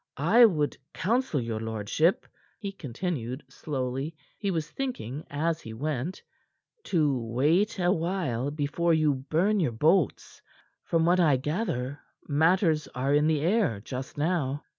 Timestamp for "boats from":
9.73-11.05